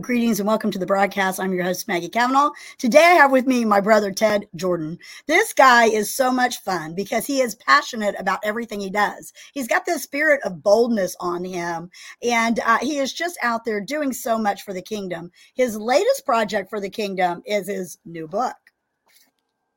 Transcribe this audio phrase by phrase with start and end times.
[0.00, 1.38] Greetings, and welcome to the broadcast.
[1.38, 2.52] I'm your host, Maggie Cavanaugh.
[2.78, 4.98] Today, I have with me my brother, Ted Jordan.
[5.26, 9.34] This guy is so much fun because he is passionate about everything he does.
[9.52, 11.90] He's got this spirit of boldness on him,
[12.22, 15.30] and uh, he is just out there doing so much for the kingdom.
[15.54, 18.56] His latest project for the kingdom is his new book.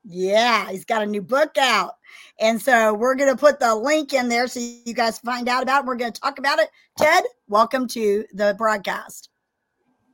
[0.06, 1.96] Yeah, he's got a new book out.
[2.40, 5.64] And so we're going to put the link in there so you guys find out
[5.64, 5.88] about it.
[5.88, 6.70] We're going to talk about it.
[6.98, 9.30] Ted, welcome to the broadcast.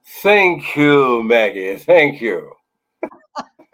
[0.05, 1.77] Thank you, Maggie.
[1.77, 2.51] Thank you.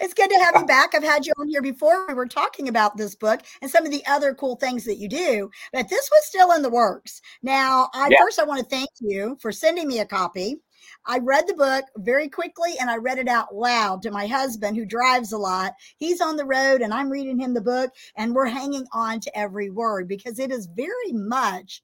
[0.00, 0.94] it's good to have you back.
[0.94, 2.06] I've had you on here before.
[2.06, 5.08] We were talking about this book and some of the other cool things that you
[5.08, 7.20] do, but this was still in the works.
[7.42, 8.18] Now, I yeah.
[8.20, 10.60] first I want to thank you for sending me a copy.
[11.06, 14.76] I read the book very quickly and I read it out loud to my husband
[14.76, 15.74] who drives a lot.
[15.96, 19.38] He's on the road and I'm reading him the book and we're hanging on to
[19.38, 21.82] every word because it is very much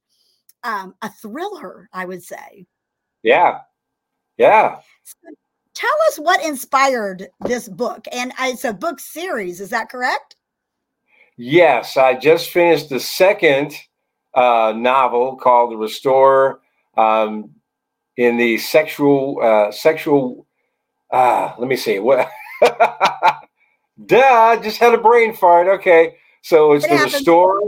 [0.63, 2.67] um, a thriller, I would say.
[3.25, 3.61] Yeah.
[4.37, 4.81] Yeah.
[5.03, 5.17] So
[5.75, 8.07] tell us what inspired this book.
[8.13, 10.37] And it's a book series, is that correct?
[11.37, 11.97] Yes.
[11.97, 13.75] I just finished the second
[14.35, 16.61] uh, novel called The Restorer
[16.97, 17.51] um,
[18.17, 20.47] in the sexual, uh, sexual,
[21.11, 22.31] uh, let me see, what?
[24.07, 25.67] Duh, just had a brain fart.
[25.67, 26.17] Okay.
[26.43, 27.15] So it's it The happens.
[27.15, 27.61] Restorer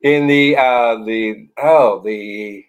[0.00, 2.65] in the, uh, the, oh, the,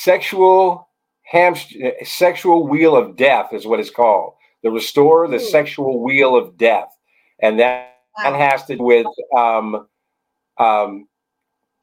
[0.00, 0.88] sexual
[1.24, 4.34] hamster sexual wheel of death is what it's called.
[4.62, 6.88] The restore the sexual wheel of death.
[7.40, 8.30] And that, wow.
[8.30, 9.86] that has to do with um,
[10.58, 11.08] um,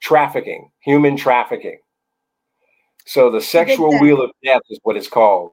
[0.02, 1.80] trafficking human trafficking.
[3.05, 5.52] So the sexual wheel of death is what it's called.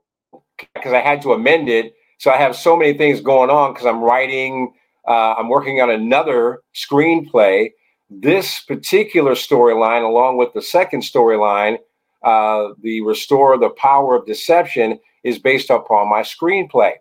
[0.74, 1.94] Because i had to amend it.
[2.18, 4.72] So i have so many things going on because i'm writing
[5.06, 7.70] uh, i'm working on another screenplay.
[8.08, 11.78] This particular storyline along with the second storyline
[12.26, 16.94] uh, the Restore the Power of Deception is based upon my screenplay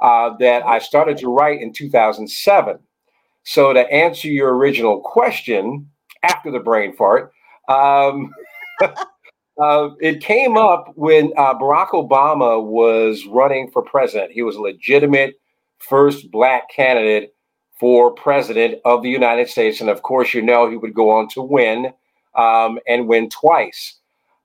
[0.00, 2.78] uh, that I started to write in 2007.
[3.42, 5.90] So, to answer your original question
[6.22, 7.32] after the brain fart,
[7.68, 8.32] um,
[8.80, 14.30] uh, it came up when uh, Barack Obama was running for president.
[14.30, 15.40] He was a legitimate
[15.80, 17.34] first black candidate
[17.80, 19.80] for president of the United States.
[19.80, 21.92] And of course, you know, he would go on to win
[22.36, 23.98] um, and win twice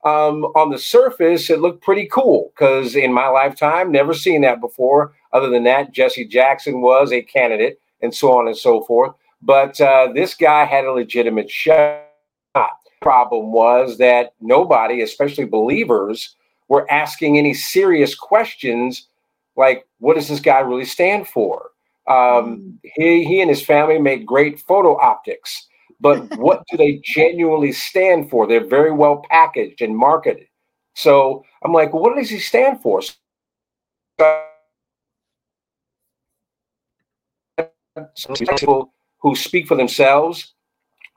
[0.06, 4.59] um, on the surface, it looked pretty cool because in my lifetime, never seen that
[4.59, 5.14] before.
[5.31, 9.14] Other than that, Jesse Jackson was a candidate and so on and so forth.
[9.41, 12.02] But uh, this guy had a legitimate shot.
[13.02, 16.35] Problem was that nobody, especially believers,
[16.70, 19.08] were asking any serious questions
[19.56, 21.72] like, what does this guy really stand for?
[22.08, 22.78] Um, mm.
[22.84, 25.68] he, he and his family made great photo optics
[26.03, 28.46] but what do they genuinely stand for?
[28.46, 30.47] They're very well packaged and marketed.
[30.96, 33.02] So I'm like, well, what does he stand for?
[38.38, 40.53] People who speak for themselves.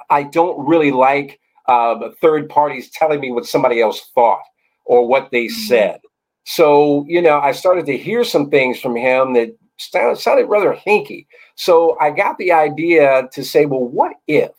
[0.09, 4.43] I don't really like uh, third parties telling me what somebody else thought
[4.85, 5.67] or what they mm-hmm.
[5.67, 6.01] said.
[6.45, 11.27] So, you know, I started to hear some things from him that sounded rather hinky.
[11.57, 14.53] So I got the idea to say, well, what if?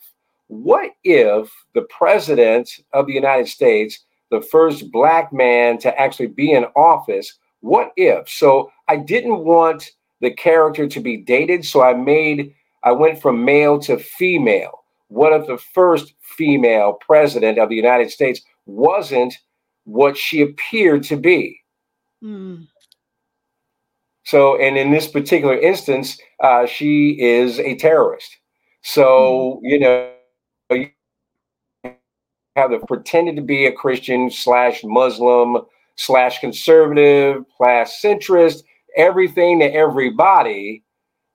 [0.48, 4.00] What if the president of the United States,
[4.30, 8.28] the first black man to actually be in office, what if?
[8.28, 13.44] So I didn't want the character to be dated, so I made I went from
[13.44, 14.84] male to female.
[15.08, 19.34] What if the first female president of the United States wasn't
[19.84, 21.60] what she appeared to be?
[22.22, 22.68] Mm.
[24.24, 28.36] So, and in this particular instance, uh, she is a terrorist.
[28.82, 29.70] So, mm.
[29.70, 30.12] you know,
[32.58, 35.58] have pretended to be a Christian slash Muslim
[35.96, 38.62] slash conservative slash centrist,
[38.96, 40.82] everything to everybody,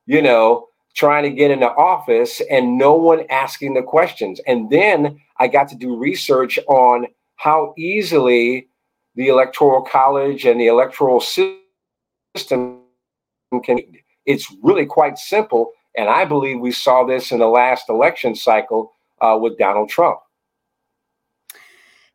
[0.05, 4.39] you know, trying to get into office and no one asking the questions.
[4.47, 8.67] And then I got to do research on how easily
[9.15, 12.79] the electoral college and the electoral system
[13.63, 13.79] can
[14.25, 18.93] it's really quite simple and i believe we saw this in the last election cycle
[19.21, 20.19] uh, with donald trump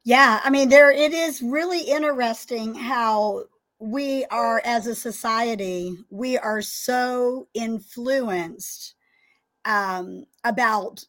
[0.05, 3.45] yeah, I mean, there it is really interesting how
[3.79, 8.95] we are as a society, we are so influenced
[9.65, 11.05] um, about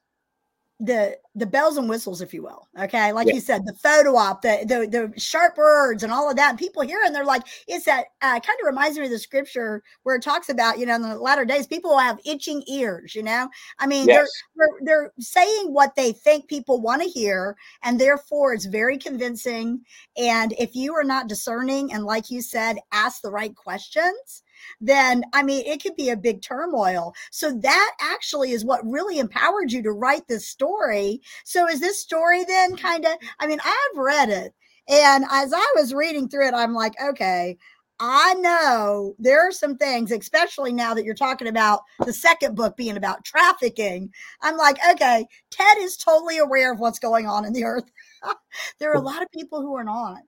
[0.79, 2.67] the the bells and whistles, if you will.
[2.79, 3.33] Okay, like yeah.
[3.33, 6.51] you said, the photo op, the, the the sharp words, and all of that.
[6.51, 9.19] And people hear and they're like, "It's that." Uh, kind of reminds me of the
[9.19, 12.63] scripture where it talks about, you know, in the latter days, people will have itching
[12.67, 13.13] ears.
[13.13, 13.49] You know,
[13.79, 14.29] I mean, yes.
[14.55, 18.97] they're, they're they're saying what they think people want to hear, and therefore it's very
[18.97, 19.81] convincing.
[20.17, 24.43] And if you are not discerning, and like you said, ask the right questions,
[24.81, 27.13] then I mean, it could be a big turmoil.
[27.31, 31.21] So that actually is what really empowered you to write this story.
[31.43, 34.53] So is this story then kind of, I mean, I've read it.
[34.87, 37.57] And as I was reading through it, I'm like, okay,
[37.99, 42.77] I know there are some things, especially now that you're talking about the second book
[42.77, 44.11] being about trafficking.
[44.41, 47.91] I'm like, okay, Ted is totally aware of what's going on in the earth.
[48.79, 50.23] there are a lot of people who are not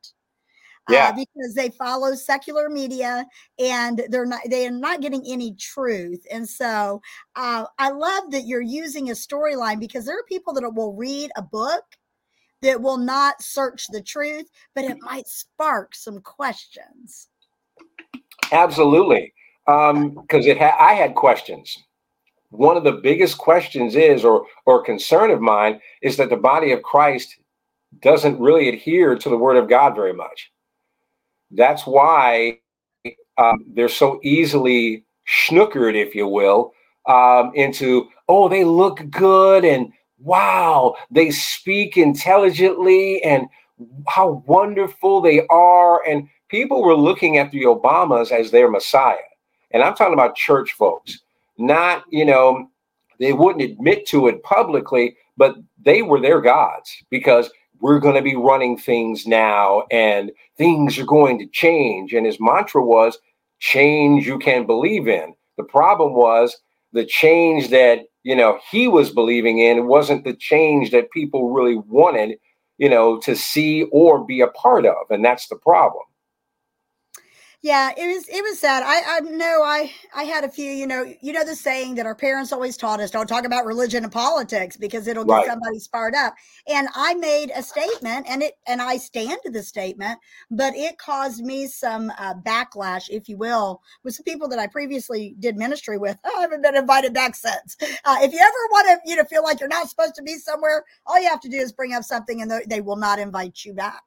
[0.91, 1.09] yeah.
[1.09, 3.25] Uh, because they follow secular media
[3.59, 6.25] and they're not they are not getting any truth.
[6.31, 7.01] And so
[7.35, 11.31] uh, i love that you're using a storyline because there are people that will read
[11.35, 11.83] a book
[12.61, 14.45] that will not search the truth
[14.75, 17.29] but it might spark some questions.
[18.51, 19.33] Absolutely.
[19.67, 21.77] Um because it had i had questions.
[22.49, 26.71] One of the biggest questions is or or concern of mine is that the body
[26.71, 27.37] of christ
[28.01, 30.50] doesn't really adhere to the word of god very much
[31.53, 32.59] that's why
[33.37, 36.73] um, they're so easily schnookered, if you will,
[37.07, 43.47] um, into, oh, they look good and wow, they speak intelligently and
[44.07, 46.05] how wonderful they are.
[46.07, 49.17] And people were looking at the Obamas as their messiah.
[49.71, 51.19] And I'm talking about church folks,
[51.57, 52.67] not, you know,
[53.19, 57.49] they wouldn't admit to it publicly, but they were their gods because
[57.81, 62.13] we're going to be running things now and things are going to change.
[62.13, 63.17] And his mantra was
[63.59, 65.33] change you can believe in.
[65.57, 66.55] The problem was
[66.93, 71.77] the change that, you know, he was believing in wasn't the change that people really
[71.77, 72.37] wanted,
[72.77, 75.09] you know, to see or be a part of.
[75.09, 76.03] And that's the problem
[77.61, 78.83] yeah it was it was sad.
[78.83, 82.05] I i know i i had a few you know you know the saying that
[82.05, 85.47] our parents always taught us don't talk about religion and politics because it'll get right.
[85.47, 86.35] somebody sparred up.
[86.67, 90.19] And i made a statement and it and i stand to the statement
[90.49, 94.67] but it caused me some uh, backlash if you will with some people that i
[94.67, 96.17] previously did ministry with.
[96.23, 97.77] Oh, i haven't been invited back since.
[98.05, 100.35] Uh, if you ever want to you know feel like you're not supposed to be
[100.35, 103.63] somewhere all you have to do is bring up something and they will not invite
[103.63, 104.03] you back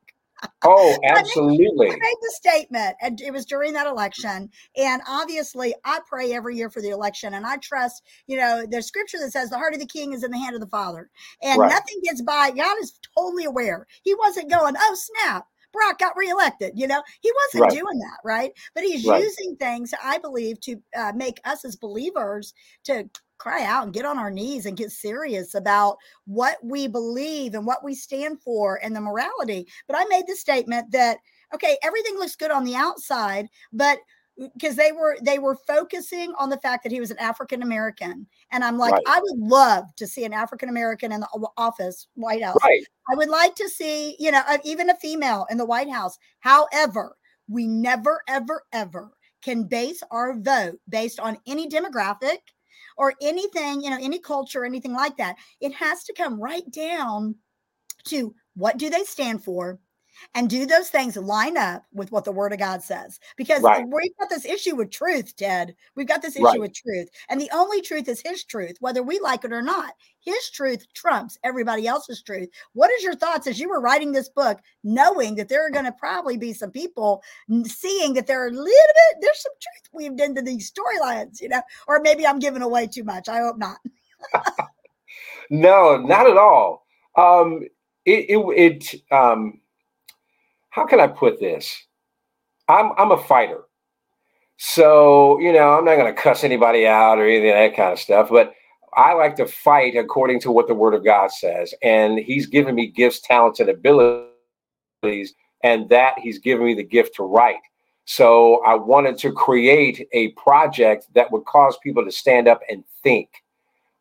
[0.64, 1.88] Oh, absolutely.
[1.88, 4.50] I made, the statement, and it was during that election.
[4.76, 8.87] And obviously, I pray every year for the election, and I trust, you know, there's
[8.87, 11.11] scripture that says the heart of the king is in the hand of the father,
[11.43, 11.70] and right.
[11.70, 12.50] nothing gets by.
[12.50, 13.87] God is totally aware.
[14.02, 15.46] He wasn't going, oh, snap.
[15.75, 16.73] Brock got reelected.
[16.76, 17.73] You know, he wasn't right.
[17.73, 18.52] doing that, right?
[18.75, 19.20] But he's right.
[19.20, 22.55] using things, I believe, to uh, make us as believers
[22.85, 25.96] to cry out and get on our knees and get serious about
[26.26, 29.66] what we believe and what we stand for and the morality.
[29.86, 31.19] But I made the statement that
[31.54, 33.98] okay, everything looks good on the outside, but
[34.42, 37.62] uh, because they were they were focusing on the fact that he was an African
[37.62, 39.02] American, and I'm like, right.
[39.06, 42.56] I would love to see an African American in the office, White House.
[42.62, 42.84] Right.
[43.10, 46.19] I would like to see, you know, uh, even a female in the White House.
[46.40, 47.16] However,
[47.48, 52.38] we never, ever, ever can base our vote based on any demographic
[52.96, 55.37] or anything, you know, any culture, anything like that.
[55.61, 57.37] It has to come right down
[58.06, 59.79] to what do they stand for?
[60.34, 63.18] And do those things line up with what the word of God says?
[63.36, 63.84] Because right.
[63.86, 65.74] we've got this issue with truth, Ted.
[65.96, 66.60] We've got this issue right.
[66.60, 67.08] with truth.
[67.28, 69.94] And the only truth is his truth, whether we like it or not.
[70.20, 72.48] His truth trumps everybody else's truth.
[72.72, 75.84] What is your thoughts as you were writing this book, knowing that there are going
[75.84, 77.22] to probably be some people
[77.64, 81.48] seeing that there are a little bit, there's some truth weaved into these storylines, you
[81.48, 83.28] know, or maybe I'm giving away too much.
[83.28, 83.78] I hope not.
[85.50, 86.86] no, not at all.
[87.16, 87.62] Um,
[88.04, 88.38] it, it,
[88.92, 89.60] it um,
[90.74, 91.86] how can I put this?
[92.69, 93.62] I'm I'm a fighter.
[94.56, 97.98] So, you know, I'm not going to cuss anybody out or anything that kind of
[97.98, 98.54] stuff, but
[98.96, 101.74] I like to fight according to what the word of God says.
[101.82, 107.14] And he's given me gifts, talents, and abilities, and that he's given me the gift
[107.16, 107.62] to write.
[108.04, 112.84] So I wanted to create a project that would cause people to stand up and
[113.02, 113.28] think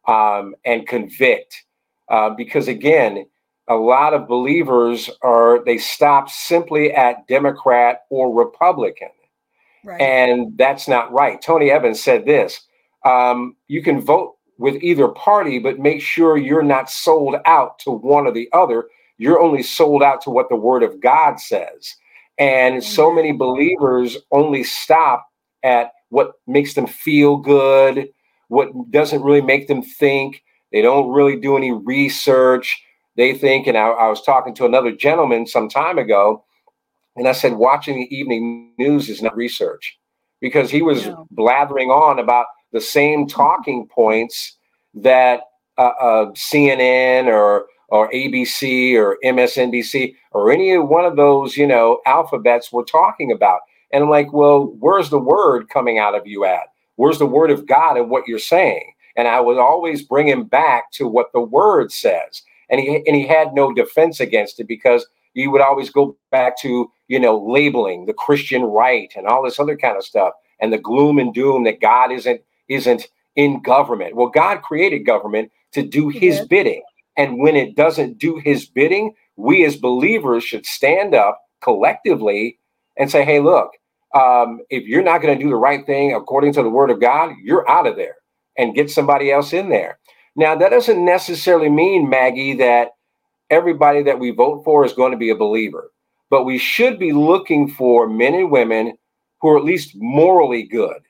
[0.08, 1.66] um, and convict.
[2.10, 3.26] Uh, because again,
[3.68, 9.10] a lot of believers are they stop simply at Democrat or Republican.
[9.84, 10.02] Right.
[10.02, 11.42] And that's not right.
[11.42, 12.62] Tony Evans said this
[13.06, 17.92] um, you can vote with either party, but make sure you're not sold out to
[17.92, 18.86] one or the other.
[19.18, 21.96] You're only sold out to what the word of God says.
[22.38, 25.28] And so many believers only stop
[25.64, 28.10] at what makes them feel good,
[28.48, 30.44] what doesn't really make them think.
[30.72, 32.84] They don't really do any research.
[33.16, 36.44] They think, and I, I was talking to another gentleman some time ago,
[37.16, 39.98] and I said, watching the evening news is not research
[40.42, 44.58] because he was blathering on about the same talking points
[44.96, 45.42] that
[45.78, 52.02] uh, uh, CNN or or ABC or MSNBC or any one of those, you know,
[52.08, 53.60] alphabets were talking about.
[53.92, 56.70] And I'm like, well, where's the word coming out of you at?
[56.96, 58.94] Where's the word of God and what you're saying?
[59.16, 62.42] And I would always bring him back to what the word says.
[62.74, 66.60] And he and he had no defense against it because he would always go back
[66.62, 70.74] to, you know, labeling the Christian right and all this other kind of stuff and
[70.74, 74.16] the gloom and doom that God isn't isn't in government.
[74.16, 76.82] Well, God created government to do his bidding.
[77.16, 82.60] And when it doesn't do his bidding, we as believers should stand up collectively
[82.98, 83.72] and say, hey, look,
[84.16, 87.02] um, if you're not going to do the right thing according to the word of
[87.02, 88.16] God, you're out of there
[88.58, 90.00] and get somebody else in there.
[90.36, 92.92] Now, that doesn't necessarily mean, Maggie, that
[93.50, 95.92] everybody that we vote for is going to be a believer,
[96.30, 98.98] but we should be looking for men and women
[99.42, 101.02] who are at least morally good,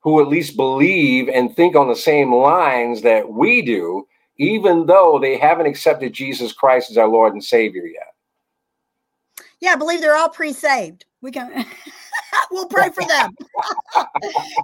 [0.00, 4.06] who at least believe and think on the same lines that we do,
[4.38, 8.12] even though they haven't accepted Jesus Christ as our Lord and Savior yet.
[9.60, 11.06] Yeah, I believe they're all pre-saved.
[11.22, 11.64] We can
[12.50, 13.30] we'll pray for them.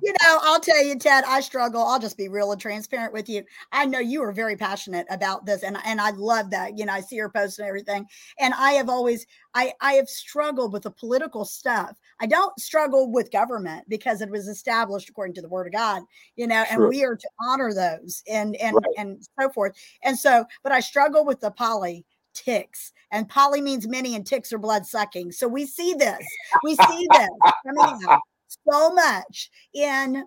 [0.03, 1.83] you know, I'll tell you, Ted, I struggle.
[1.83, 3.45] I'll just be real and transparent with you.
[3.73, 6.79] I know you are very passionate about this, and, and I love that.
[6.79, 8.07] You know, I see your posts and everything.
[8.39, 11.97] And I have always I I have struggled with the political stuff.
[12.21, 16.03] I don't struggle with government because it was established according to the word of God,
[16.37, 18.95] you know, and we are to honor those and and right.
[18.99, 19.75] and so forth.
[20.03, 22.93] And so, but I struggle with the poly ticks.
[23.11, 25.33] And poly means many, and ticks are blood sucking.
[25.33, 26.25] So we see this.
[26.65, 27.29] We see this
[27.67, 28.21] coming out
[28.69, 30.25] so much in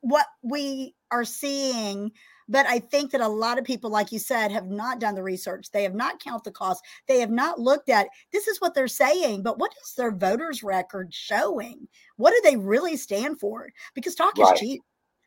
[0.00, 2.12] what we are seeing.
[2.46, 5.22] But I think that a lot of people, like you said, have not done the
[5.22, 5.70] research.
[5.70, 6.84] They have not counted the cost.
[7.08, 10.62] They have not looked at this is what they're saying, but what is their voters'
[10.62, 11.88] record showing?
[12.16, 13.70] What do they really stand for?
[13.94, 14.52] Because talk right.
[14.52, 14.82] is cheap.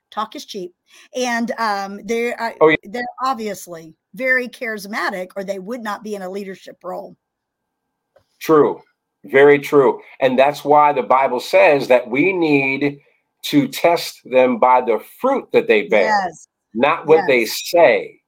[0.10, 0.72] Talk is cheap,
[1.18, 2.78] and um, they're oh, yeah.
[2.84, 7.16] they're obviously very charismatic or they would not be in a leadership role.
[8.40, 8.82] True.
[9.26, 10.02] Very true.
[10.20, 13.00] And that's why the Bible says that we need
[13.44, 16.48] to test them by the fruit that they bear, yes.
[16.74, 17.28] not what yes.
[17.28, 18.20] they say.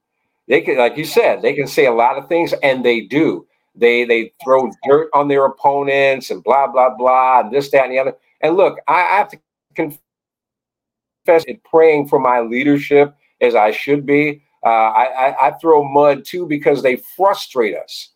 [0.48, 3.46] They can, like you said, they can say a lot of things and they do.
[3.76, 7.92] They they throw dirt on their opponents and blah blah blah and this that and
[7.92, 8.16] the other.
[8.40, 9.38] And look, I, I have to
[9.74, 14.42] confess it praying for my leadership as I should be.
[14.64, 18.10] Uh, I, I, throw mud too because they frustrate us,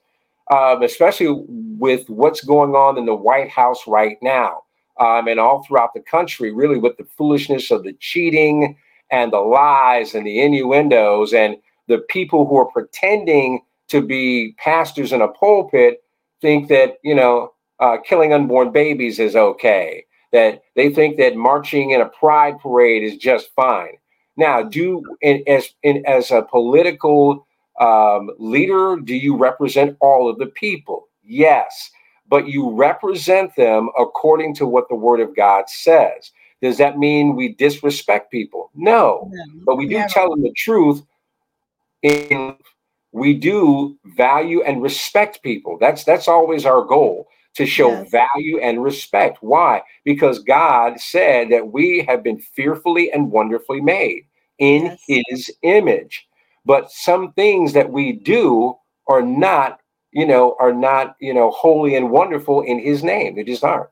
[0.50, 4.64] um, especially with what's going on in the White House right now
[5.00, 8.76] um, and all throughout the country, really with the foolishness of the cheating
[9.10, 11.56] and the lies and the innuendos and
[11.88, 16.02] the people who are pretending to be pastors in a pulpit
[16.40, 21.90] think that, you know, uh, killing unborn babies is okay, that they think that marching
[21.90, 23.96] in a pride parade is just fine.
[24.36, 27.46] Now, do in, as in, as a political
[27.80, 31.08] um, leader, do you represent all of the people?
[31.22, 31.90] Yes,
[32.28, 36.32] but you represent them according to what the Word of God says.
[36.62, 38.70] Does that mean we disrespect people?
[38.74, 39.30] No,
[39.64, 40.08] but we do never.
[40.08, 41.02] tell them the truth.
[42.02, 42.56] In
[43.12, 45.78] we do value and respect people.
[45.78, 48.10] That's that's always our goal to show yes.
[48.10, 49.38] value and respect.
[49.40, 49.82] Why?
[50.04, 54.26] Because God said that we have been fearfully and wonderfully made
[54.58, 55.24] in yes.
[55.28, 56.26] his image.
[56.64, 58.76] But some things that we do
[59.08, 59.80] are not,
[60.12, 63.36] you know, are not, you know, holy and wonderful in his name.
[63.36, 63.90] They just aren't.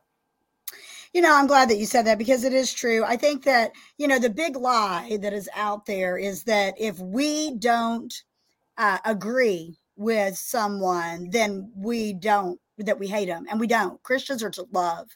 [1.13, 3.05] You know, I'm glad that you said that because it is true.
[3.05, 6.99] I think that, you know, the big lie that is out there is that if
[6.99, 8.13] we don't
[8.79, 14.03] uh, agree with someone, then we don't that we hate them and we don't.
[14.03, 15.09] Christians are to love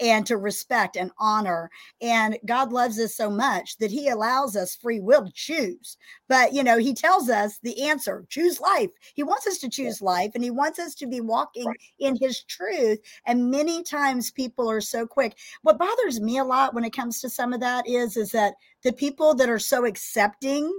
[0.00, 4.76] and to respect and honor and god loves us so much that he allows us
[4.76, 5.96] free will to choose.
[6.28, 8.90] But you know he tells us the answer choose life.
[9.14, 11.80] He wants us to choose life and he wants us to be walking right.
[11.98, 15.36] in his truth and many times people are so quick.
[15.62, 18.54] What bothers me a lot when it comes to some of that is is that
[18.82, 20.72] the people that are so accepting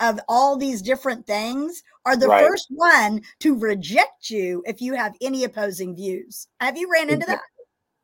[0.00, 2.44] of all these different things are the right.
[2.44, 6.48] first one to reject you if you have any opposing views.
[6.60, 7.40] Have you ran into that?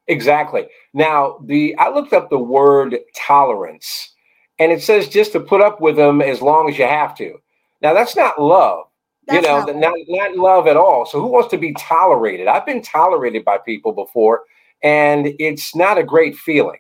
[0.07, 0.66] Exactly.
[0.95, 4.14] Now, the I looked up the word tolerance
[4.59, 7.38] and it says just to put up with them as long as you have to.
[7.83, 8.87] Now, that's not love.
[9.26, 11.04] That's you know, not, not, not love at all.
[11.04, 12.47] So who wants to be tolerated?
[12.47, 14.45] I've been tolerated by people before
[14.83, 16.78] and it's not a great feeling.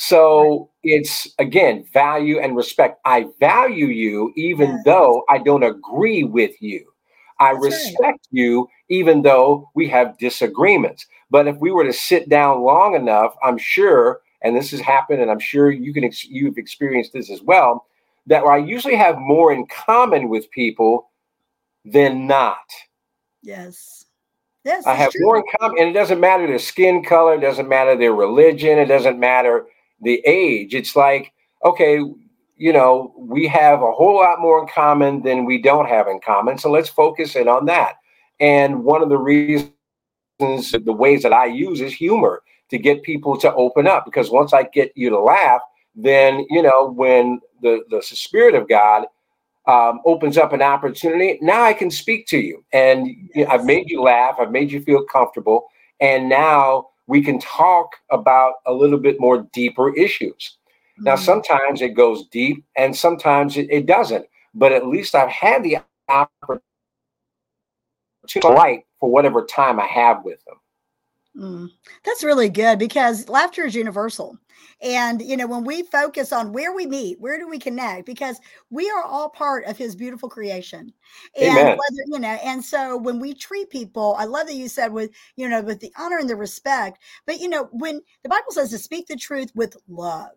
[0.00, 3.00] So it's again value and respect.
[3.04, 4.82] I value you even Yes.
[4.84, 6.86] though I don't agree with you.
[7.40, 7.72] I That's right.
[7.72, 11.04] respect you even though we have disagreements.
[11.30, 15.20] But if we were to sit down long enough, I'm sure, and this has happened,
[15.20, 17.86] and I'm sure you can ex- you've experienced this as well,
[18.28, 21.10] that I usually have more in common with people
[21.84, 22.70] than not.
[23.42, 24.04] Yes.
[24.64, 24.86] Yes.
[24.86, 25.24] I have true.
[25.24, 28.78] more in common, and it doesn't matter their skin color, it doesn't matter their religion,
[28.78, 29.66] it doesn't matter
[30.00, 30.74] the age.
[30.74, 31.32] It's like,
[31.64, 32.00] okay,
[32.56, 36.20] you know, we have a whole lot more in common than we don't have in
[36.20, 36.58] common.
[36.58, 37.94] So let's focus in on that.
[38.40, 39.72] And one of the reasons,
[40.38, 44.04] the ways that I use is humor to get people to open up.
[44.04, 45.60] Because once I get you to laugh,
[45.94, 49.06] then, you know, when the, the Spirit of God
[49.66, 52.64] um, opens up an opportunity, now I can speak to you.
[52.72, 55.66] And you know, I've made you laugh, I've made you feel comfortable.
[56.00, 60.58] And now we can talk about a little bit more deeper issues.
[60.98, 61.24] Now, Mm.
[61.24, 65.78] sometimes it goes deep and sometimes it, it doesn't, but at least I've had the
[66.08, 66.62] opportunity
[68.28, 70.56] to light for whatever time I have with them.
[71.36, 71.70] Mm.
[72.04, 74.36] That's really good because laughter is universal.
[74.80, 78.06] And, you know, when we focus on where we meet, where do we connect?
[78.06, 80.92] Because we are all part of his beautiful creation.
[81.36, 81.66] And Amen.
[81.68, 85.10] whether, you know, and so when we treat people, I love that you said with,
[85.36, 88.70] you know, with the honor and the respect, but, you know, when the Bible says
[88.70, 90.30] to speak the truth with love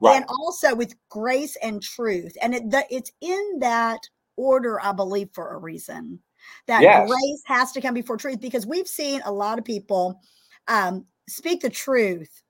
[0.00, 0.16] Right.
[0.16, 2.36] and also with grace and truth.
[2.40, 4.00] And it, the, it's in that
[4.36, 6.20] order, I believe, for a reason.
[6.66, 7.08] That Yes.
[7.08, 10.20] grace has to come before truth because we've seen a lot of people
[10.68, 12.42] um, speak the truth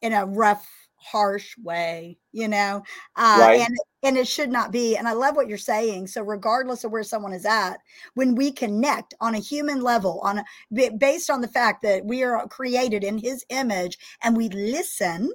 [0.00, 2.82] in a rough, harsh way, you know,
[3.16, 3.60] uh, Right.
[3.60, 4.96] and and it should not be.
[4.96, 6.08] And I love what you're saying.
[6.08, 7.78] So regardless of where someone is at,
[8.14, 12.04] when we connect on a human level, on a, ba- based on the fact that
[12.04, 15.30] we are created in His image, and we listen,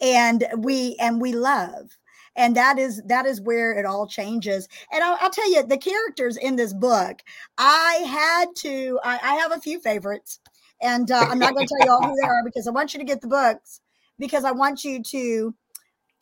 [0.00, 1.90] and we and we love
[2.36, 5.76] and that is that is where it all changes and i'll, I'll tell you the
[5.78, 7.20] characters in this book
[7.58, 10.40] i had to i, I have a few favorites
[10.80, 12.94] and uh, i'm not going to tell you all who they are because i want
[12.94, 13.80] you to get the books
[14.18, 15.54] because i want you to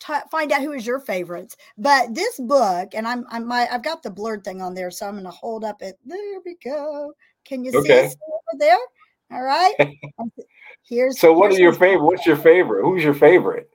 [0.01, 3.85] t- find out who is your favorites but this book and i'm i'm my i've
[3.85, 6.57] got the blurred thing on there so i'm going to hold up it there we
[6.64, 7.12] go
[7.44, 8.07] can you see Okay.
[8.07, 8.79] it over there
[9.33, 9.75] all right
[10.88, 12.05] here's So, what here's are your favorite?
[12.05, 12.83] What's your favorite?
[12.83, 13.70] Who's your favorite?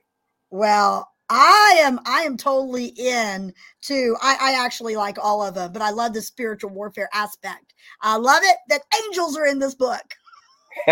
[0.50, 5.72] well, I am I am totally in to I, I actually like all of them,
[5.72, 7.74] but I love the spiritual warfare aspect.
[8.00, 10.04] I love it that angels are in this book.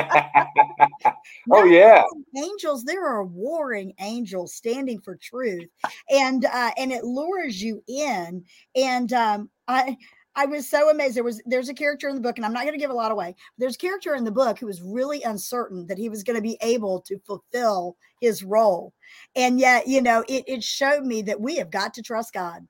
[1.53, 2.03] oh, yeah.
[2.37, 5.69] Angels, there are warring angels standing for truth.
[6.11, 8.45] And uh and it lures you in.
[8.75, 9.97] And um I
[10.37, 11.17] I was so amazed.
[11.17, 12.95] There was there's a character in the book, and I'm not going to give a
[12.95, 13.37] lot away.
[13.57, 16.43] There's a character in the book who was really uncertain that he was going to
[16.43, 18.93] be able to fulfill his role.
[19.37, 22.67] And yet, you know, it, it showed me that we have got to trust God.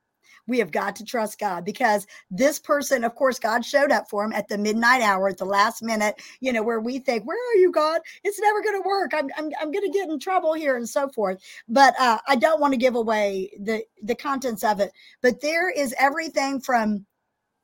[0.46, 4.22] We have got to trust God because this person, of course, God showed up for
[4.22, 7.38] him at the midnight hour, at the last minute, you know, where we think, Where
[7.38, 8.03] are you, God?
[8.24, 9.12] It's never going to work.
[9.14, 11.40] I'm, I'm, I'm going to get in trouble here and so forth.
[11.66, 14.92] But uh, I don't want to give away the, the contents of it.
[15.22, 17.07] But there is everything from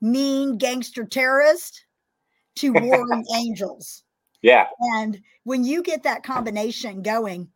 [0.01, 1.85] mean gangster terrorist
[2.57, 4.05] to warring angels.
[4.43, 4.69] Yeah.
[4.81, 7.51] And when you get that combination going,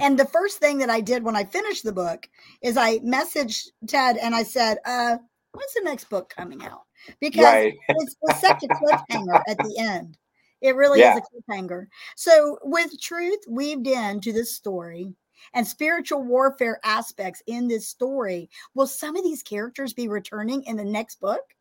[0.00, 2.28] and the first thing that I did when I finished the book
[2.62, 5.18] is I messaged Ted and I said, uh,
[5.52, 6.82] when's the next book coming out?
[7.20, 7.74] Because Right.
[7.88, 10.18] it's, it's such a cliffhanger at the end.
[10.60, 11.12] It really Yeah.
[11.12, 11.86] is a cliffhanger.
[12.16, 15.14] So, with truth weaved into this story
[15.52, 20.76] and spiritual warfare aspects in this story, will some of these characters be returning in
[20.76, 21.53] the next book?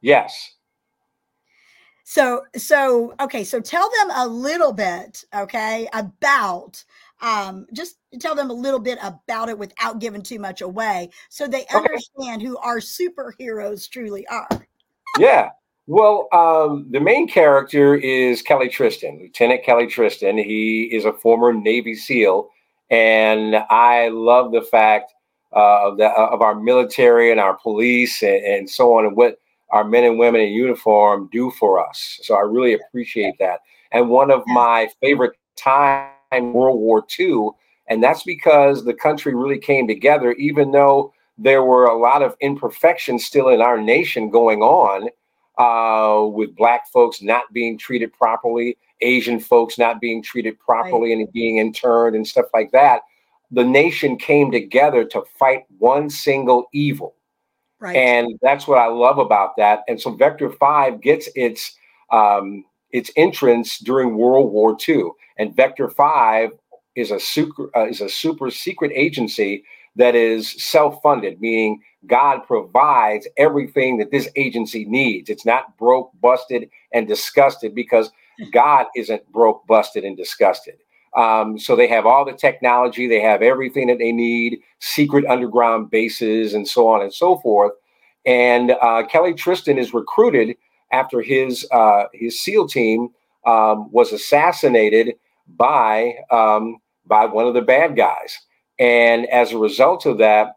[0.00, 0.52] Yes.
[2.04, 6.82] So, so okay, so tell them a little bit, okay, about
[7.22, 11.48] um just tell them a little bit about it without giving too much away so
[11.48, 11.74] they Okay.
[11.74, 14.48] understand who our superheroes truly are.
[15.18, 15.50] Yeah.
[15.86, 20.36] Well, um, the main character is Kelly Tristan, Lieutenant Kelly Tristan.
[20.36, 22.50] He is a former Navy SEAL,
[22.90, 25.12] and I love the fact
[25.54, 29.38] uh, of, the, of our military and our police and, and so on, and what
[29.70, 32.20] our men and women in uniform do for us.
[32.22, 33.60] So I really appreciate that.
[33.92, 37.50] And one of my favorite times, World War II,
[37.88, 42.36] and that's because the country really came together, even though there were a lot of
[42.40, 45.08] imperfections still in our nation going on
[45.58, 51.30] uh, with black folks not being treated properly, Asian folks not being treated properly and
[51.32, 53.02] being interned and stuff like that.
[53.50, 57.14] The nation came together to fight one single evil.
[57.80, 57.96] Right.
[57.96, 59.80] And that's what I love about that.
[59.88, 61.76] And so Vector 5 gets its
[62.10, 65.10] um, its entrance during World War II.
[65.38, 66.50] And Vector 5
[66.94, 69.64] is a super uh, is a super secret agency
[69.96, 75.30] that is self-funded, meaning God provides everything that this agency needs.
[75.30, 78.10] It's not broke, busted, and disgusted because
[78.52, 80.76] God isn't broke, busted, and disgusted.
[81.16, 85.90] Um, so they have all the technology, they have everything that they need, secret underground
[85.90, 87.72] bases, and so on and so forth.
[88.26, 90.56] And uh, Kelly Tristan is recruited
[90.92, 93.08] after his uh, his SEAL team
[93.46, 95.14] um, was assassinated
[95.56, 98.38] by um, by one of the bad guys.
[98.78, 100.56] And as a result of that,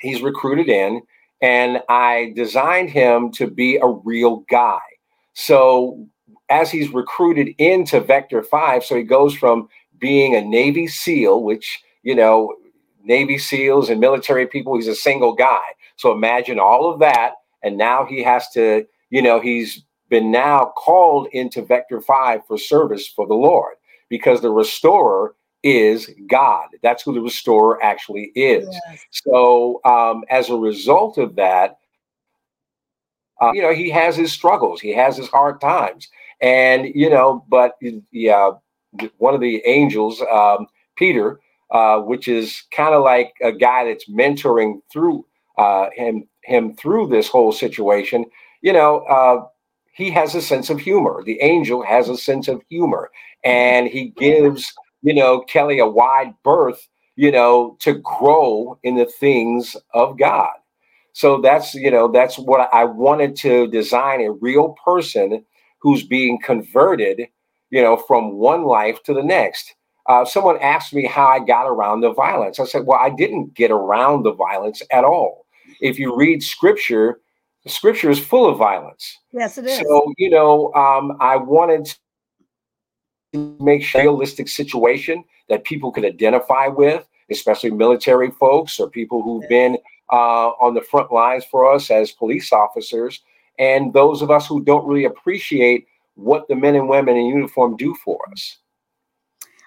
[0.00, 1.00] he's recruited in,
[1.40, 4.80] and I designed him to be a real guy.
[5.32, 6.06] So
[6.50, 9.68] as he's recruited into Vector 5, so he goes from
[10.04, 12.54] being a Navy SEAL, which, you know,
[13.04, 15.62] Navy SEALs and military people, he's a single guy.
[15.96, 17.36] So imagine all of that.
[17.62, 22.58] And now he has to, you know, he's been now called into Vector 5 for
[22.58, 23.76] service for the Lord
[24.10, 26.66] because the restorer is God.
[26.82, 28.68] That's who the restorer actually is.
[28.86, 29.06] Yes.
[29.10, 31.78] So, um, as a result of that,
[33.40, 36.10] uh, you know, he has his struggles, he has his hard times.
[36.42, 37.78] And, you know, but
[38.12, 38.50] yeah,
[39.18, 44.08] one of the angels, um, Peter, uh, which is kind of like a guy that's
[44.08, 45.26] mentoring through
[45.58, 48.24] uh, him him through this whole situation.
[48.62, 49.46] You know, uh,
[49.92, 51.22] he has a sense of humor.
[51.24, 53.10] The angel has a sense of humor,
[53.44, 59.06] and he gives you know Kelly a wide berth, you know, to grow in the
[59.06, 60.52] things of God.
[61.12, 65.44] So that's you know that's what I wanted to design a real person
[65.80, 67.28] who's being converted,
[67.70, 69.74] you know, from one life to the next.
[70.06, 72.60] Uh, someone asked me how I got around the violence.
[72.60, 75.46] I said, well, I didn't get around the violence at all.
[75.80, 77.20] If you read scripture,
[77.66, 79.18] scripture is full of violence.
[79.32, 79.78] Yes, it is.
[79.78, 81.94] So, you know, um, I wanted
[83.32, 88.90] to make sure a realistic situation that people could identify with, especially military folks or
[88.90, 89.78] people who've been
[90.12, 93.22] uh, on the front lines for us as police officers,
[93.58, 97.76] and those of us who don't really appreciate what the men and women in uniform
[97.76, 98.58] do for us.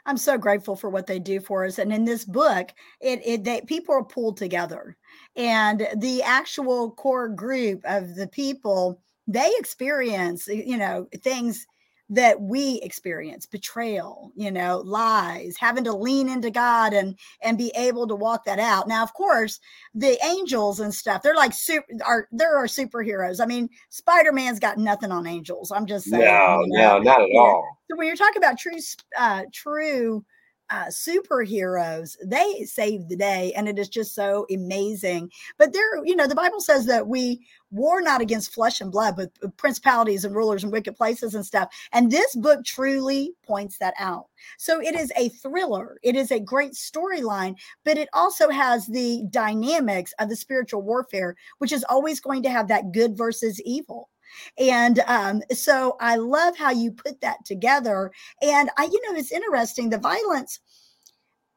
[0.05, 1.79] I'm so grateful for what they do for us.
[1.79, 4.95] And in this book, it, it they, people are pulled together,
[5.36, 11.67] and the actual core group of the people they experience, you know, things
[12.09, 17.71] that we experience betrayal you know lies having to lean into god and and be
[17.75, 18.87] able to walk that out.
[18.87, 19.59] Now of course
[19.93, 23.41] the angels and stuff they're like super are there are superheroes.
[23.41, 26.97] I mean spider-man's got nothing on angels i'm just saying no you know?
[26.97, 27.77] no not at all.
[27.89, 28.77] So when you're talking about true
[29.17, 30.23] uh true
[30.69, 35.32] uh, superheroes they save the day and it is just so amazing.
[35.58, 39.15] But there you know the bible says that we war not against flesh and blood
[39.15, 41.69] but principalities and rulers and wicked places and stuff.
[41.93, 44.27] And this book truly points that out.
[44.58, 45.97] So it is a thriller.
[46.03, 51.36] It is a great storyline but it also has the dynamics of the spiritual warfare
[51.60, 54.10] which is always going to have that good versus evil
[54.57, 58.11] and um, so I love how you put that together.
[58.41, 59.89] And I, you know, it's interesting.
[59.89, 60.59] The violence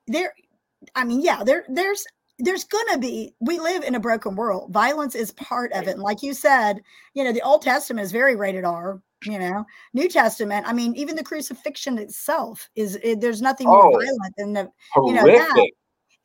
[0.07, 0.35] there,
[0.95, 2.05] I mean, yeah, there, there's,
[2.39, 3.35] there's gonna be.
[3.41, 4.73] We live in a broken world.
[4.73, 5.93] Violence is part of it.
[5.93, 6.81] And like you said,
[7.15, 9.01] you know, the Old Testament is very rated R.
[9.25, 10.67] You know, New Testament.
[10.67, 12.99] I mean, even the crucifixion itself is.
[13.03, 15.27] It, there's nothing more oh, violent than the, horrific.
[15.27, 15.71] you know, that.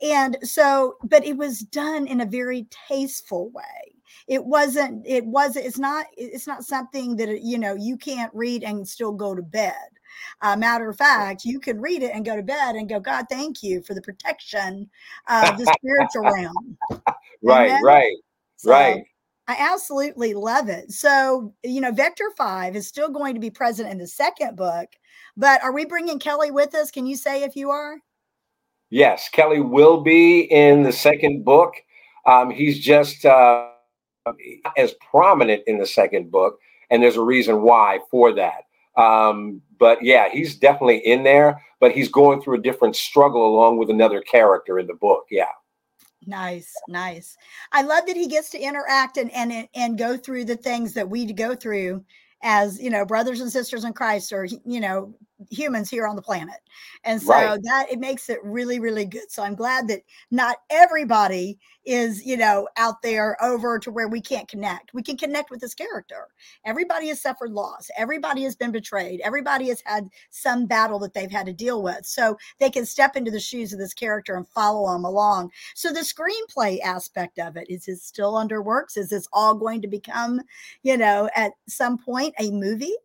[0.01, 3.94] And so, but it was done in a very tasteful way
[4.27, 8.63] it wasn't it was it's not it's not something that you know you can't read
[8.63, 9.73] and still go to bed
[10.41, 13.25] uh, matter of fact you can read it and go to bed and go god
[13.29, 14.89] thank you for the protection
[15.29, 16.77] of the spiritual realm
[17.43, 17.83] right Amen?
[17.83, 18.17] right
[18.57, 19.03] so, right
[19.47, 20.91] I absolutely love it.
[20.91, 24.89] So, you know, Vector 5 is still going to be present in the second book,
[25.37, 26.89] but are we bringing Kelly with us?
[26.89, 27.99] Can you say if you are?
[28.89, 31.75] Yes, Kelly will be in the second book.
[32.25, 33.69] Um, he's just uh,
[34.77, 36.59] as prominent in the second book,
[36.89, 38.63] and there's a reason why for that.
[38.97, 43.77] Um, but yeah, he's definitely in there, but he's going through a different struggle along
[43.77, 45.25] with another character in the book.
[45.29, 45.45] Yeah.
[46.27, 47.37] Nice, nice.
[47.71, 51.09] I love that he gets to interact and and and go through the things that
[51.09, 52.03] we go through
[52.41, 55.13] as you know brothers and sisters in christ or you know
[55.49, 56.61] humans here on the planet.
[57.03, 57.59] And so right.
[57.63, 59.29] that it makes it really really good.
[59.29, 64.21] So i'm glad that not everybody is you know out there over to where we
[64.21, 64.93] can't connect.
[64.93, 66.27] We can connect with this character.
[66.65, 67.89] Everybody has suffered loss.
[67.97, 69.21] Everybody has been betrayed.
[69.21, 72.05] Everybody has had some battle that they've had to deal with.
[72.05, 75.51] So they can step into the shoes of this character and follow them along.
[75.75, 78.97] So the screenplay aspect of it is it still under works?
[78.97, 80.41] Is this all going to become
[80.83, 82.95] you know at some point a movie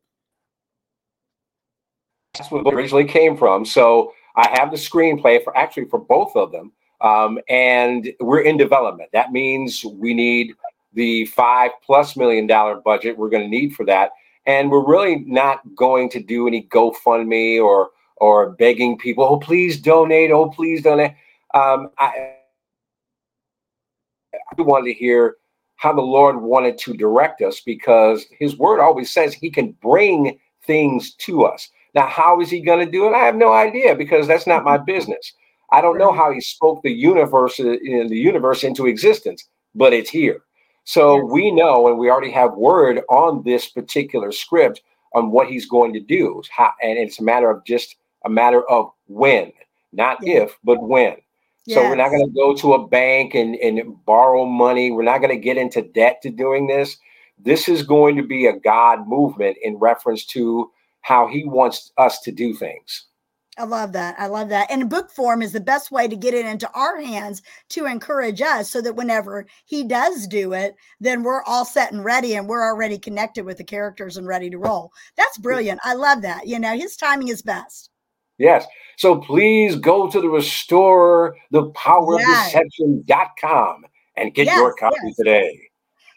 [2.34, 3.64] that's what originally came from.
[3.64, 8.56] So I have the screenplay for actually for both of them, um, and we're in
[8.56, 9.10] development.
[9.12, 10.54] That means we need
[10.92, 14.12] the five plus million dollar budget we're going to need for that,
[14.46, 17.90] and we're really not going to do any GoFundMe or
[18.20, 21.12] or begging people, oh please donate, oh please donate.
[21.54, 22.34] Um, I,
[24.56, 25.36] I wanted to hear
[25.76, 30.38] how the Lord wanted to direct us because His Word always says He can bring
[30.62, 31.70] things to us.
[31.94, 33.14] Now, how is He going to do it?
[33.14, 35.32] I have no idea because that's not my business.
[35.72, 39.92] I don't know how He spoke the universe in uh, the universe into existence, but
[39.92, 40.42] it's here.
[40.84, 44.82] So we know, and we already have word on this particular script
[45.14, 48.68] on what He's going to do, how, and it's a matter of just a matter
[48.68, 49.52] of when,
[49.92, 51.16] not if, but when.
[51.66, 51.76] Yes.
[51.76, 54.90] So we're not going to go to a bank and, and borrow money.
[54.90, 56.96] We're not going to get into debt to doing this.
[57.38, 60.70] This is going to be a God movement in reference to
[61.02, 63.06] how he wants us to do things.
[63.58, 64.14] I love that.
[64.18, 64.70] I love that.
[64.70, 68.40] And book form is the best way to get it into our hands to encourage
[68.40, 72.48] us so that whenever he does do it, then we're all set and ready and
[72.48, 74.92] we're already connected with the characters and ready to roll.
[75.16, 75.80] That's brilliant.
[75.84, 76.46] I love that.
[76.46, 77.90] You know, his timing is best.
[78.38, 78.64] Yes.
[78.96, 82.54] So please go to the restorer, the power yes.
[82.54, 83.84] of deception.com
[84.16, 85.16] and get yes, your copy yes.
[85.16, 85.60] today.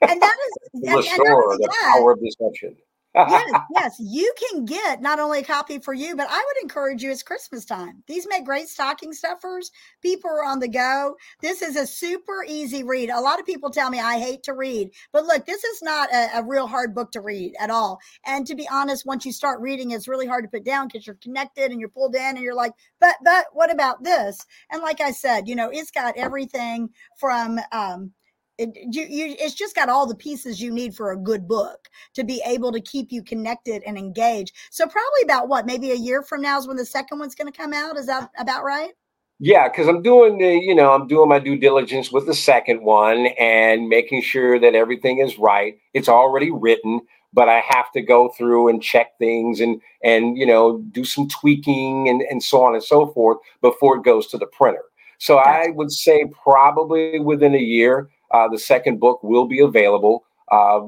[0.02, 2.78] And that is the restore the power of deception
[3.15, 7.04] yes, yes, you can get not only a copy for you, but I would encourage
[7.04, 7.12] you.
[7.12, 8.04] It's Christmas time.
[8.08, 9.71] These make great stocking stuffers.
[10.02, 11.15] People are on the go.
[11.41, 13.10] This is a super easy read.
[13.10, 16.12] A lot of people tell me I hate to read, but look, this is not
[16.13, 17.99] a, a real hard book to read at all.
[18.26, 21.06] And to be honest, once you start reading, it's really hard to put down because
[21.06, 24.45] you're connected and you're pulled in, and you're like, but but what about this?
[24.71, 28.12] And like I said, you know, it's got everything from um,
[28.57, 31.89] it, you, you, it's just got all the pieces you need for a good book
[32.13, 34.55] to be able to keep you connected and engaged.
[34.69, 37.51] So probably about what, maybe a year from now is when the second one's going
[37.51, 37.97] to come out.
[37.97, 38.91] Is that about right?
[39.39, 42.83] Yeah, because I'm doing the, you know, I'm doing my due diligence with the second
[42.83, 45.77] one and making sure that everything is right.
[45.93, 47.01] It's already written,
[47.33, 51.27] but I have to go through and check things and and you know do some
[51.27, 54.83] tweaking and and so on and so forth before it goes to the printer.
[55.17, 60.26] So I would say probably within a year uh, the second book will be available,
[60.52, 60.82] uh,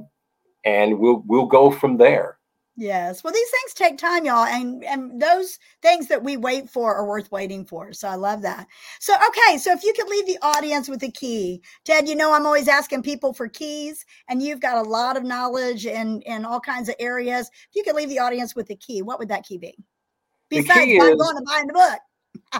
[0.65, 2.37] and we'll we'll go from there.
[2.77, 3.23] Yes.
[3.23, 7.07] Well, these things take time, y'all, and and those things that we wait for are
[7.07, 7.93] worth waiting for.
[7.93, 8.67] So I love that.
[8.99, 12.33] So okay, so if you could leave the audience with a key, Ted, you know
[12.33, 16.43] I'm always asking people for keys, and you've got a lot of knowledge in in
[16.43, 17.49] all kinds of areas.
[17.69, 19.77] If you could leave the audience with a key, what would that key be?
[20.49, 21.99] Besides, I'm going to buy the book.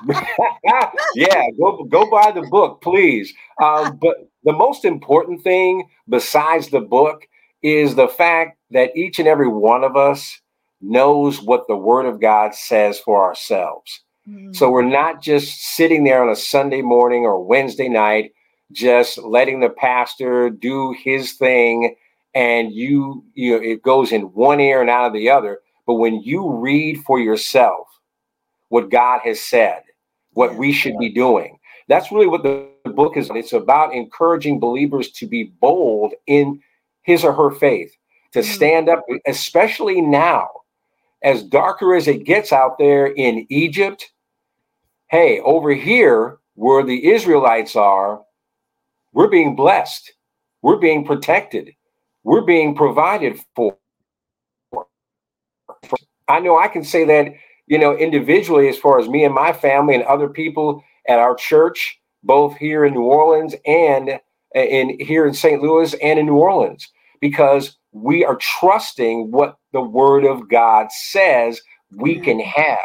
[1.16, 3.34] yeah, go go buy the book, please.
[3.62, 7.28] Um, but the most important thing, besides the book,
[7.62, 10.40] is the fact that each and every one of us
[10.82, 14.02] knows what the Word of God says for ourselves.
[14.30, 14.54] Mm-hmm.
[14.54, 18.32] So we're not just sitting there on a Sunday morning or Wednesday night,
[18.72, 21.96] just letting the pastor do his thing,
[22.34, 25.60] and you you know it goes in one ear and out of the other.
[25.88, 27.88] But when you read for yourself
[28.70, 29.82] what God has said,
[30.32, 31.58] what we should be doing.
[31.88, 33.30] That's really what the book is.
[33.34, 36.62] It's about encouraging believers to be bold in
[37.04, 37.96] his or her faith,
[38.34, 38.52] to mm-hmm.
[38.52, 40.50] stand up, especially now,
[41.24, 44.12] as darker as it gets out there in Egypt.
[45.08, 48.22] Hey, over here where the Israelites are,
[49.14, 50.12] we're being blessed,
[50.62, 51.72] we're being protected,
[52.24, 53.78] we're being provided for.
[56.28, 57.34] I know I can say that
[57.68, 61.36] you know, individually, as far as me and my family and other people at our
[61.36, 64.10] church, both here in New Orleans and
[64.56, 65.62] uh, in here in St.
[65.62, 66.88] Louis and in New Orleans,
[67.22, 71.62] because we are trusting what the Word of God says
[71.96, 72.80] we can have.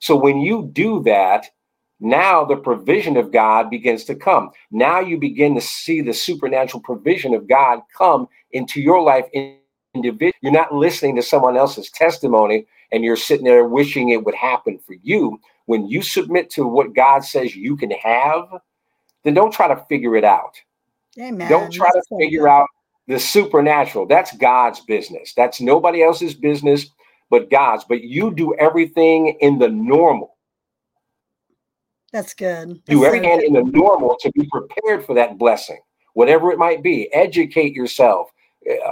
[0.00, 1.46] So when you do that,
[2.00, 4.50] now the provision of God begins to come.
[4.70, 9.26] Now you begin to see the supernatural provision of God come into your life
[9.94, 10.32] individual.
[10.40, 14.78] You're not listening to someone else's testimony and you're sitting there wishing it would happen
[14.78, 15.40] for you.
[15.66, 18.60] When you submit to what God says you can have,
[19.24, 20.60] then don't try to figure it out.
[21.18, 21.48] Amen.
[21.48, 22.66] Don't try to figure out
[23.06, 24.06] the supernatural.
[24.06, 25.34] That's God's business.
[25.34, 26.86] That's nobody else's business
[27.30, 27.84] but God's.
[27.84, 30.36] But you do everything in the normal.
[32.12, 32.70] That's good.
[32.70, 35.78] That's do everything so in the normal to be prepared for that blessing,
[36.14, 37.12] whatever it might be.
[37.14, 38.30] Educate yourself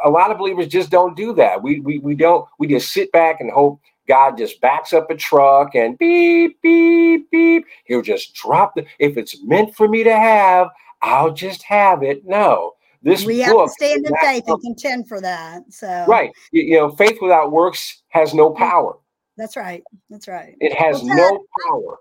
[0.05, 1.63] a lot of believers just don't do that.
[1.63, 2.49] We we we don't.
[2.59, 7.31] We just sit back and hope God just backs up a truck and beep beep
[7.31, 7.67] beep.
[7.85, 8.87] He'll just drop the.
[8.99, 10.69] If it's meant for me to have,
[11.03, 12.25] I'll just have it.
[12.25, 15.63] No, this we have to stand in faith and contend for that.
[15.71, 18.63] So right, you, you, know, faith without works has no mm-hmm.
[18.63, 18.99] power.
[19.37, 19.83] That's right.
[20.11, 20.57] That's right.
[20.61, 21.99] It has well, no power.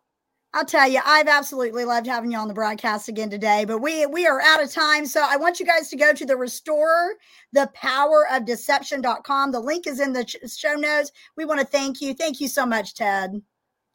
[0.57, 4.07] I'll tell you, I've absolutely loved having you on the broadcast again today, but we
[4.07, 5.05] we are out of time.
[5.05, 7.13] So I want you guys to go to the Restore
[7.53, 9.51] the Power of Deception.com.
[9.51, 11.11] The link is in the show notes.
[11.35, 12.15] We want to thank you.
[12.15, 13.39] Thank you so much, Ted.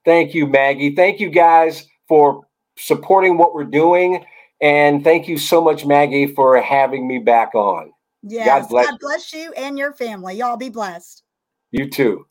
[0.05, 0.95] Thank you, Maggie.
[0.95, 2.47] Thank you guys for
[2.79, 4.25] supporting what we're doing.
[4.61, 7.91] And thank you so much, Maggie, for having me back on.
[8.23, 8.47] Yes.
[8.47, 10.37] God bless, God bless you and your family.
[10.37, 11.25] Y'all be blessed.
[11.73, 12.25] You too.